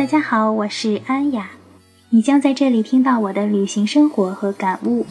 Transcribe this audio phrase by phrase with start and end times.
[0.00, 1.50] 大家好，我是安雅，
[2.08, 5.04] 你将在这里听到我的旅行生活和感悟。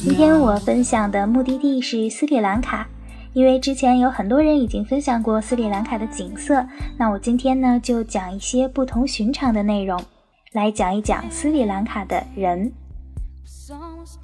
[0.00, 2.86] 今天我分享的目的地是斯里兰卡，
[3.32, 6.64] 因为之前有很多人已经分享过斯里兰卡的景色，
[6.96, 10.00] 那我今天呢就讲一些不同寻常的内容，
[10.52, 12.72] 来讲一讲斯里兰卡的人。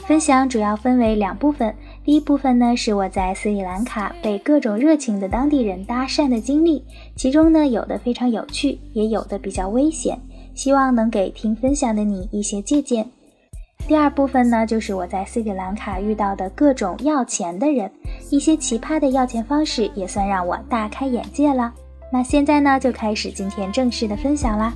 [0.06, 6.84] 分享主要分为两部分，第一部分呢是我在斯里兰卡被各种热情的当地人搭讪的经历，
[7.16, 10.16] 其中呢有的非常有趣，也有的比较危险，
[10.54, 13.04] 希望能给听分享的你一些借鉴。
[13.88, 17.90] 第二部分呢就是我在斯里兰卡遇到的各种要钱的人，
[18.30, 21.74] 一些奇葩的要钱方式也算让我大开眼界了。
[22.12, 24.72] 那现在呢就开始今天正式的分享啦。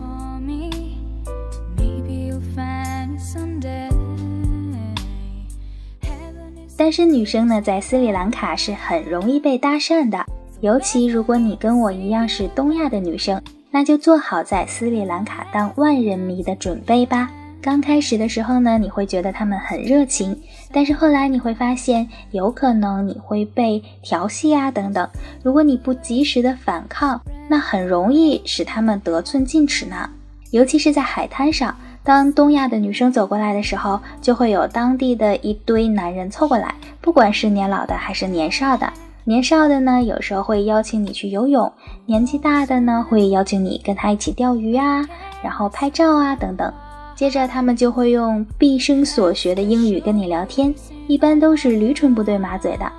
[6.81, 10.25] 单身女生呢，在斯里兰卡是很容易被搭讪的，
[10.63, 13.39] 尤其如果你跟我一样是东亚的女生，
[13.71, 17.31] 那就做好在斯里兰卡当万人迷的准备吧。
[17.61, 20.35] 刚开始的时候呢，你会觉得他们很热情，
[20.73, 25.07] 但是后来你会发现，有可能你会被调戏啊等等。
[25.43, 30.09] 如果你不及时的反抗，那很容易使他们得寸进尺呢，
[30.51, 31.77] 尤其是在海滩上。
[32.03, 38.91] 当东亚的女生走过来的时候，就会有当地的一堆男人凑过来，不管是年老的还是年少的。
[39.25, 41.71] 年少的呢，有时候会邀请你去游泳；
[42.07, 45.07] 年纪大的呢，会邀请你跟他一起钓鱼啊，
[45.43, 46.73] 然后拍照啊等等。
[47.15, 50.75] 接着他们就会用毕生所学的英语跟你聊天，
[51.07, 52.91] 一般都是驴唇不对马嘴的。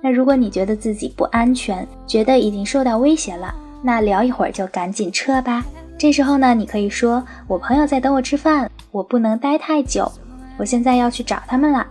[0.00, 5.62] 那如果你觉得自己不安全，觉得已经受到威胁了，那聊一会儿就赶紧撤吧。
[5.98, 10.10] 这时候呢，你可以说：“我朋友在等我吃饭，我不能待太久，
[10.56, 11.84] 我现在要去找他们了。”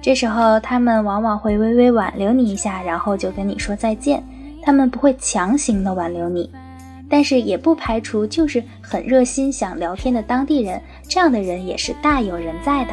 [0.00, 4.24] 这时候他们往往会微微挽留你一下，然后就跟你说再见。
[4.62, 6.50] 他们不会强行的挽留你，
[7.10, 12.92] 但是也不排除就是很热心想聊天的当地人，这样的人也是大有人在的。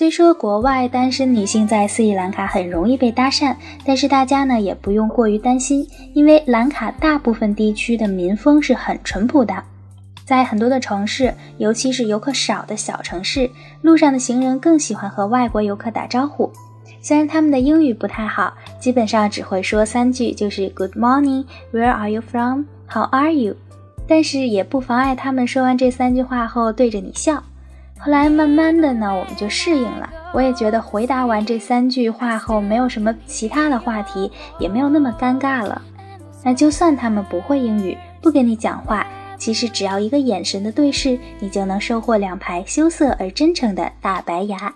[0.00, 9.62] 虽说国外单身女性在斯里兰卡很容易被搭讪，但是大家呢也不用过于担心，因为兰卡大部分地区的民风是很淳朴的。
[10.24, 13.50] 在很多的城市，尤其是游客少的小城市，
[13.82, 16.50] 路上的行人更喜欢和外国游客打招呼。
[17.02, 23.54] 虽然他们的英语不太好，基本上只会说三句，就是 Good morning，Where are you from？How are you？
[24.08, 27.44] 但是也不妨碍他们说完这三句话后对着你笑。
[28.02, 30.08] 后来慢慢的呢，我们就适应了。
[30.32, 35.82] 我也觉得回答完这三句话后，没有什么其他的话题，也没有那么尴尬了。
[36.42, 39.06] 那就算他们不会英语，不跟你讲话，
[39.36, 44.74] 其实只要一个眼神的对视，你就能收获两排羞涩而真诚的大白牙。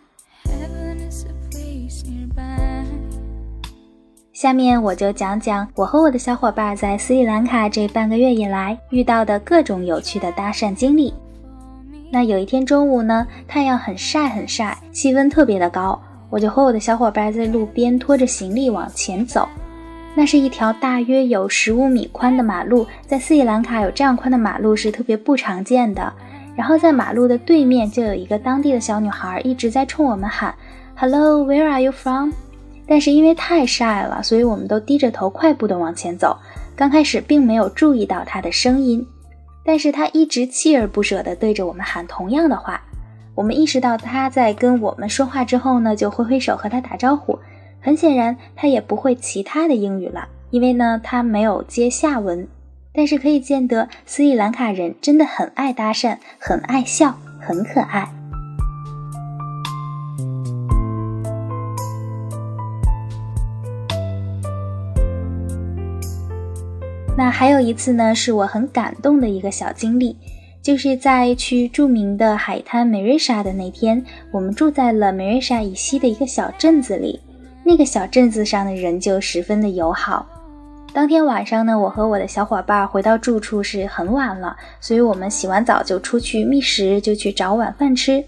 [4.34, 11.14] 下面我就讲讲我和我的小伙伴在斯里兰卡这半个月以来遇到的各种有趣的搭讪经历。
[12.10, 16.00] 那有一天中午呢，太阳很晒很晒，气温特别的高，
[16.30, 19.48] 我就和我的小伙伴在路边拖着行李往前走。
[20.14, 26.12] 那是一条大约有十五米宽的马路，在斯里兰卡有这样宽的马路是特别不常见的。
[26.56, 30.54] 然后在马路的对面就有一个当地的小女孩一直在冲我们喊
[30.94, 32.30] ：“Hello, where are you from？”
[32.86, 36.36] 但是因为太晒了，所以我们都低着头快步的往前走。
[36.76, 39.04] 刚开始并没有注意到她的声音。
[39.64, 42.82] 但是他一直锲而不舍地对着我们喊同样的话，
[43.34, 47.38] 我们意识到他在跟我们说话之后呢，就挥挥手和他打招呼。
[47.80, 52.46] 很显然，他也不会其他的英语了，因为呢，他没有接下文。
[52.92, 58.08] 但是可以见得，斯里兰卡人真的很爱搭讪，很爱笑，很可爱。
[67.16, 70.16] 那还有一次呢，是我很感动的一个小经历，
[70.60, 77.20] 就是在去著名的海滩梅瑞莎的那天，我们住在了梅瑞莎以西的一个小镇子里。
[77.62, 80.26] 那个小镇子上的人就十分的友好。
[80.92, 88.24] 当天晚上呢，我和我的小伙伴回到住处是很晚了，所以我们洗完澡就出去觅食，就去找晚饭吃。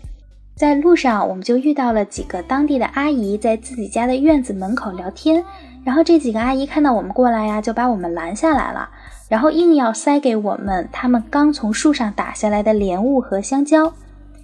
[0.55, 5.45] 在路上，我们就遇到了几个当地的阿姨在自己家的院子门口聊天。
[5.87, 8.91] 然后这几个阿姨看到我们过来呀，就把我们拦下来了，
[9.29, 13.95] 然后硬要塞给我们他们刚从树上打下来的莲雾和香蕉。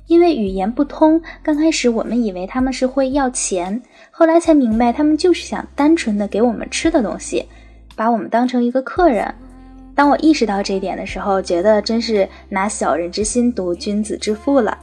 [0.06, 7.44] 因为语言不通，刚开始我们以为他们是会要钱，后来才明白他们就是想单纯的给我们吃的东西，
[7.96, 9.34] 把我们当成一个客人。
[9.96, 14.78] 当我意识到这一点的时候，觉得真是拿小人之心度君子之腹了。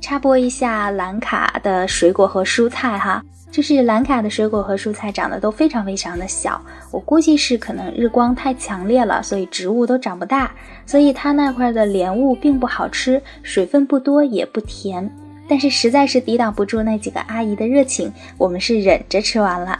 [0.00, 6.60] 插播一下兰卡的水果和蔬菜哈，就是兰卡的水果和蔬菜长得都非常非常的小，
[6.90, 10.54] 我估计是可能日光太强烈了，所以植物都长不大，
[10.84, 15.10] 所以它那块的莲雾并不好吃，水分不多也不甜，
[15.48, 19.78] 但是实在是抵挡不住那几个阿姨的热情，我们是忍着吃完了。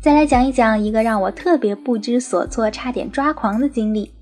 [0.00, 4.12] 再来讲一讲一个让我特别不知所措、差点抓狂的经历。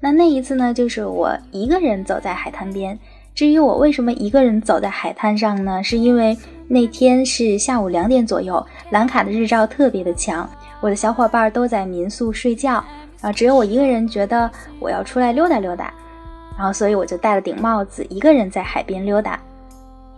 [0.00, 2.98] 那那一次呢，就是我一个人走在海滩边。
[3.34, 5.82] 至于我为什么一个人走在海滩上呢？
[5.82, 6.36] 是因为
[6.68, 10.48] 那天是下午两点左右，兰卡的日照特别的强，
[10.80, 12.84] 我的小伙伴都在民宿睡觉，
[13.20, 15.92] 啊，只有我一个人觉得我要出来溜达溜达，
[16.58, 19.38] 然后所以我就戴了顶帽子，一个人在海边溜达。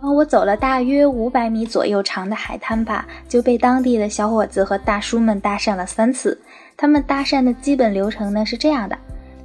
[0.01, 6.37] 然后我走了大约五百米左右长的海滩吧，就被当地的小伙子和大叔们搭讪了三次。
[6.75, 8.97] 他们搭讪的基本流程呢是这样的：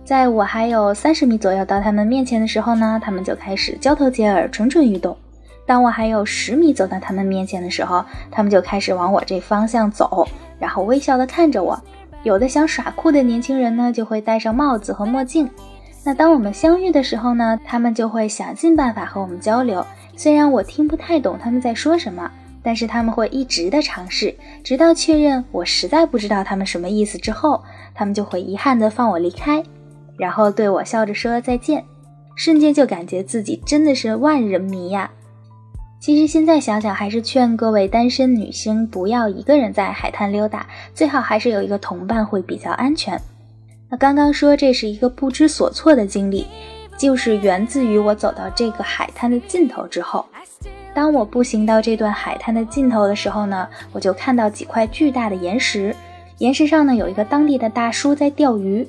[0.09, 5.13] 在我还有三十米左右到他们面前的时候呢，他们就开始交头接耳、蠢蠢欲动；
[5.67, 10.27] 当我还有十米走到他们面前的时候，他们就开始往我这方向走，
[10.59, 11.79] 然后微笑地看着我。
[12.23, 15.47] 有的想耍酷的年轻人呢，就会戴上帽子和墨镜。
[16.03, 19.85] 那当我们相遇的时候呢，他们就会想尽办法和我们交流。
[20.17, 22.31] 虽然我听不太懂他们在说什么，
[22.63, 24.35] 但是他们会一直的尝试，
[24.65, 27.63] 直到确认我实在不知道他们什么意思之后，
[27.95, 29.63] 他们就会遗憾的放我离开，
[30.19, 31.85] 然后对我笑着说再见。
[32.35, 35.11] 瞬间就感觉自己真的是万人迷呀！
[36.01, 43.21] 其实现在想想，还是劝各位单身女星不要一个人在海滩溜达，最好还是有一个同伴会比较安全。
[43.89, 46.47] 那刚刚说这是一个不知所措的经历。
[46.97, 50.27] 就是源自于我走到这个海滩的尽头之后，
[50.93, 55.95] 当我步行到这段海滩的尽头的时候呢，我就看到几块巨大的岩石，
[56.39, 58.85] 岩石上呢有一个当地的大叔在钓鱼。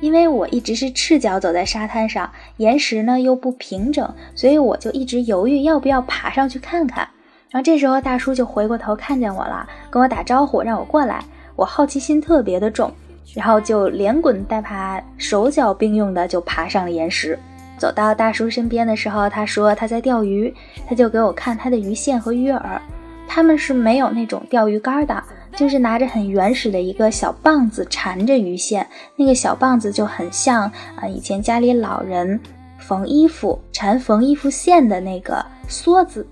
[0.00, 7.06] 因为我一直是赤脚走在沙滩上，岩石呢又不平整，所以我就一直犹豫要不要爬上去看看。
[7.50, 11.22] 然后这时候大叔就回过头看见我了，跟我打招呼让我过来。
[11.56, 12.90] 我好奇心特别的重。
[13.32, 17.38] 然后就连滚带爬，手脚并用的就爬上了岩石。
[17.78, 20.52] 走到大叔身边的时候，他说他在钓鱼，
[20.88, 22.60] 他就给我看他的鱼线和鱼饵。
[23.28, 25.22] 他们是没有那种钓鱼竿的，
[25.56, 28.86] 就是拿着很原始的一个小棒子缠着鱼线。
[29.16, 30.62] 那个小棒子就很像
[30.96, 32.40] 啊，以前家里老人
[32.78, 36.26] 缝衣服缠缝衣服线的那个梭子。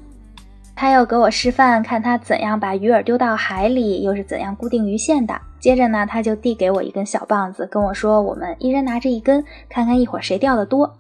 [0.75, 5.35] 他要给我示范，看他怎样把鱼饵丢到海里，又是怎样固定鱼线的。
[5.59, 10.95] 接着呢，他就递给我一根小棒子，跟我说：“我们一人拿着一根，看看一会儿谁钓的多。”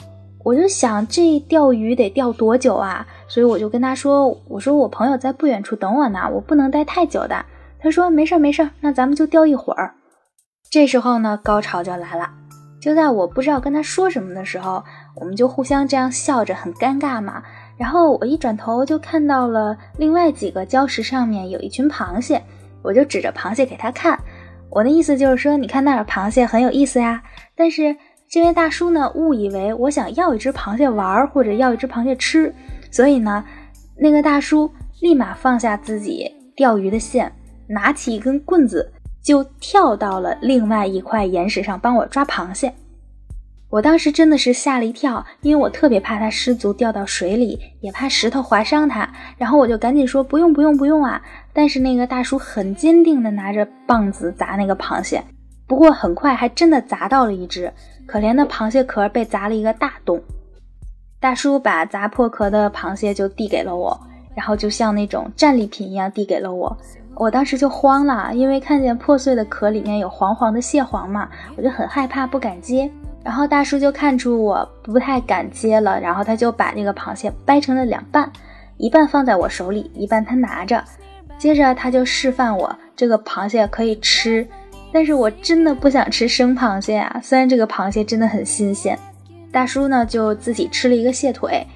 [0.44, 3.06] 我就想，这钓鱼得钓多久啊？
[3.28, 7.44] 所以我就跟他说：“我说我朋友在不远处等我呢，我不能待太久的。”
[7.80, 9.94] 他说：“没事儿没事儿，那咱们就钓一会儿。”
[10.70, 12.30] 这时候呢，高潮就来了。
[12.80, 14.84] 就在我不知道跟他说什么的时候，
[15.16, 17.42] 我们就互相这样笑着，很尴尬嘛。
[17.76, 22.42] 然后我一转头就看到了另外几个礁石上面有一群螃蟹，
[22.82, 24.18] 我就指着螃蟹给他看。
[24.70, 27.22] 我的意思就是说，你看那儿螃蟹很有意思呀。
[27.56, 27.96] 但是
[28.28, 32.54] 这位大叔呢，误以为我想要一只螃蟹玩，或者要一只螃蟹吃，
[32.90, 33.44] 所以呢，
[33.96, 34.70] 那个大叔
[35.00, 37.32] 立马放下自己钓鱼的线，
[37.68, 38.90] 拿起一根棍子，
[39.22, 42.72] 就跳到了另外一块岩石上帮我抓螃蟹。
[43.70, 49.12] 我当时真的是吓了一跳，因为我特别怕他失足掉到水里，也怕石头划伤他。
[49.36, 51.20] 然后我就赶紧说：“不用，不用，不用啊！”
[51.52, 55.22] 但是那个大叔很坚定地拿着棒子砸那个螃蟹，
[55.66, 57.70] 不过很快还真的砸到了一只
[58.06, 60.18] 可怜的螃蟹壳，被砸了一个大洞。
[61.20, 64.00] 大叔把砸破壳的螃蟹就递给了我，
[64.34, 66.74] 然后就像那种战利品一样递给了我。
[67.18, 72.88] 我当时就慌了，因为看见破碎的壳里面有黄黄的蟹黄嘛，我就很害怕，不敢接。
[73.24, 78.30] 然后大叔就看出我不太敢接了，然后他就把那个螃蟹掰成了两半，
[78.76, 80.82] 一半放在我手里，一半他拿着。
[81.36, 84.46] 接着他就示范我这个螃蟹可以吃，
[84.92, 87.20] 但是我真的不想吃生螃蟹啊。
[87.22, 88.98] 虽然这个螃蟹真的很新鲜，
[89.50, 91.66] 大叔呢就自己吃了一个蟹腿。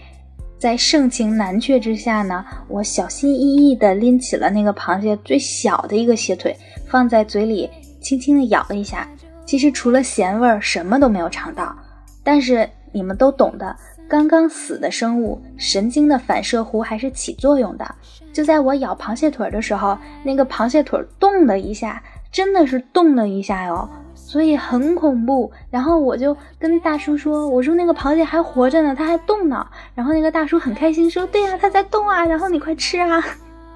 [0.63, 7.69] 在盛情难却之下呢，我小心翼翼地拎起了那个螃蟹最小的一个蟹腿，放在嘴里
[8.01, 9.09] 轻轻地咬了一下。
[9.45, 11.77] 其实除了咸味儿，什么都没有尝到。
[12.23, 13.77] 但是你们都懂的，
[14.09, 17.95] 刚刚死的生物神经的反射弧还是起作用的。
[18.33, 22.01] 就在我咬螃蟹腿的时候，那个螃蟹腿动了一下，
[22.31, 23.91] 真的是动了一下哟，
[24.33, 25.53] 所以很恐怖。
[25.69, 32.25] 然后我就跟大叔说：“我说那个螃蟹还活着呢，它还动呢。”然后那个大叔很开心说：“对呀，它在动啊。
[32.25, 33.23] ”然后你快吃啊！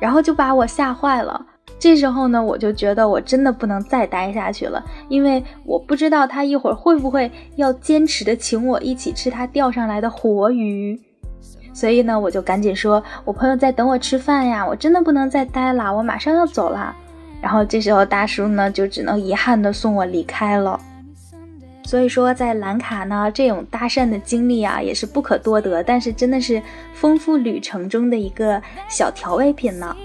[0.00, 1.44] 然后就把我吓坏了。
[1.78, 10.98] 这时候呢，我就觉得我真的不能再待下去了，因为我不知道他一会儿会不会要坚持的请我一起吃他钓上来的活鱼。
[11.74, 16.96] 所以呢，我就赶紧说，我朋友在等我吃饭呀，我真的不能再待了，我马上要走了。
[17.40, 20.80] 然后这时候大叔呢，就只能遗憾的送我离开了。
[21.84, 26.60] 所以说，在兰卡呢，这种搭讪的经历啊，也是不可多得，但是真的是
[26.92, 29.96] 丰富旅程中的一个小调味品呢。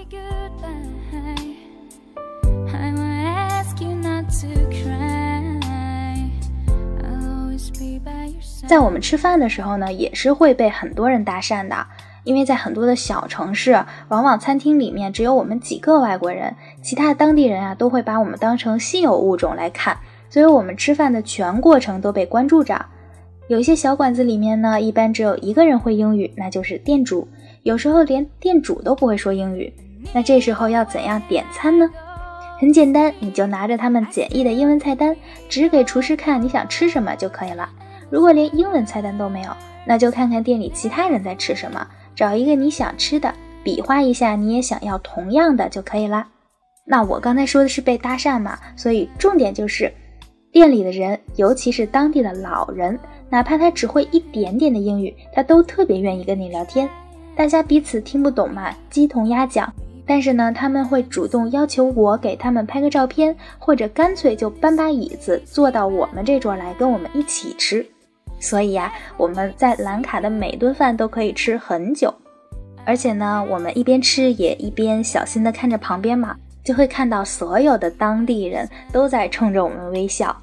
[8.68, 11.84] 在我们吃饭的时候呢，也是会被很多人搭讪的，
[12.24, 19.96] 因为在很多的小城市，往往餐厅里面只有我们几个外国人，其他的当地人啊都会把我们当成稀有物种来看，
[20.30, 22.86] 所以我们吃饭的全过程都被关注着。
[23.48, 27.28] 有一些小馆子里面呢，一般只有一个人会英语，那就是店主，
[27.64, 29.72] 有时候连店主都不会说英语。
[30.12, 31.90] 那这时候要怎样点餐呢？
[32.58, 35.16] 很简单，你就拿着他们简易的英文菜单，
[35.48, 37.68] 指给厨师看你想吃什么就可以了。
[38.08, 39.50] 如果连英文菜单都没有，
[39.84, 41.84] 那就看看店里其他人在吃什么，
[42.22, 46.28] 找一个你想吃的，比划一下你也想要同样的就可以啦。
[46.86, 49.92] 那我刚才说的是被搭讪嘛，所以重点就是
[50.52, 52.96] 店里的人，尤其是当地的老人，
[53.28, 56.88] 哪怕他只会一点点的英语，他都特别愿意跟你聊天。
[57.34, 59.74] 大家彼此听不懂嘛，鸡同鸭讲，
[60.06, 67.84] 但是呢，他们会主动要求我给他们拍个照片，或者干脆就搬把椅子坐到我们这桌来跟我们一起吃。
[68.42, 72.12] 所以呀，我们在兰卡的每顿饭都可以吃很久，
[72.84, 80.36] 而且呢，我们一边吃也一边小心的看着旁边嘛，就会看到所有的当地人都在冲着我们微笑。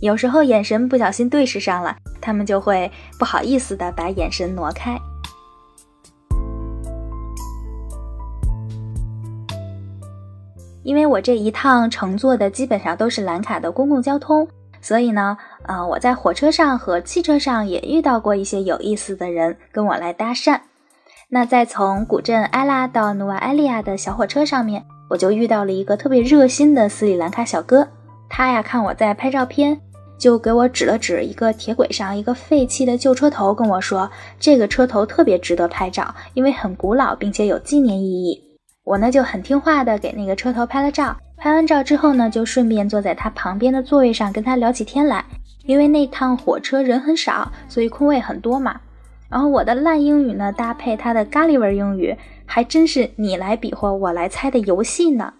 [0.00, 4.96] 有时候眼神不小心对视上了，他们就会不好意思的把眼神挪开。
[10.84, 14.46] 因为我这一趟乘坐的基本上都是兰卡的公共交通。
[14.84, 20.60] 所以呢，呃，我在火车上和汽车上也遇到过一些有意思的人跟我来搭讪。
[21.30, 27.88] 那在从古镇埃拉到努瓦埃利亚的小火车上面，我就遇到了一个特别热心的斯里兰卡小哥。
[28.28, 29.80] 他呀看我在拍照片，
[30.18, 38.38] 就给我指了指一个铁轨上一个废弃的旧车头，跟我说这个车头特别值得拍照，因为很古老并且有纪念意义。
[38.84, 41.16] 我呢就很听话的给那个车头拍了照。
[41.36, 45.24] 拍完照之后呢，就顺便坐在他旁边的座位上跟他聊起天来。
[45.66, 48.80] 因为那趟火车人很少，所以空位很多嘛。
[49.30, 52.14] 然后我的烂英语呢，搭配他的咖喱味英语，
[52.44, 55.32] 还真是你来比划我来猜的游戏呢。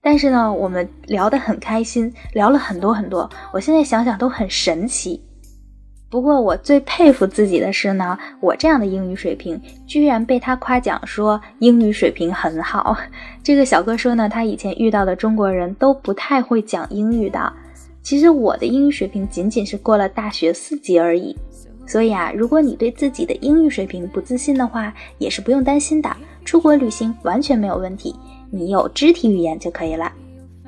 [0.00, 3.28] 但是呢，我们聊得很开心，聊了很多很多。
[3.52, 5.20] 我现在想想都很神奇。
[6.12, 12.94] 不过我最佩服自己的是呢，我这样的英语水平居然被他夸奖说英语水平很好。
[13.42, 17.50] 这个小哥说呢，他以前遇到的中国人都不太会讲英语的。
[18.02, 21.34] 其实我的英语水平仅仅是过了大学四级而已。
[21.86, 26.14] 所以啊，如果你对自己的英语水平不自信的话，也是不用担心的。
[26.44, 28.14] 出国旅行完全没有问题，
[28.50, 30.12] 你有肢体语言就可以了。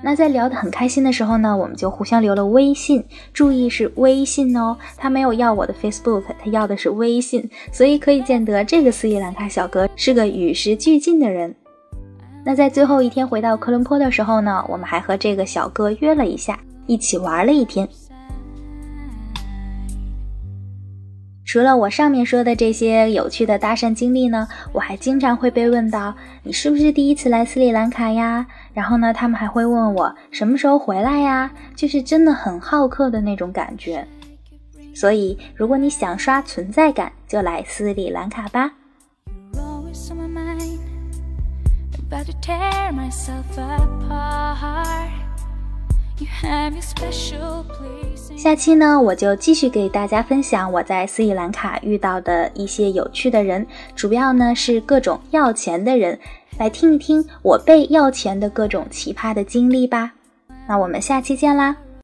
[0.07, 3.03] 那在聊得很开心的时候呢，我们就互相留了微信。
[3.33, 11.55] 注意是微信哦，他没有要我的 Facebook，他要的是微信，所以可以见得这个斯里兰卡小哥是个与时俱进的人。
[12.45, 17.89] 那在最后一天回到科伦坡的时候呢，我们还和这个小哥约了一下，一起玩了一天。
[21.47, 28.45] 除了我上面说的这些有趣的搭讪经历呢，我还经常会被问到你是不是第一次来斯里兰卡呀？
[28.75, 31.51] 然后呢，他们还会问我什么时候回来呀？
[31.75, 34.07] 就是真的很好客的那种感觉。
[34.95, 38.73] 所以，如果你想刷存在感，就来斯里兰卡吧。
[48.37, 53.67] 下期呢，我就继续给大家分享我在斯里兰卡遇到的一些有趣的人，
[53.97, 56.21] 主要呢是各种要钱的人，
[56.59, 60.13] 来听一听我被要钱的各种奇葩的经历吧。
[60.67, 61.77] 那我们下期见啦！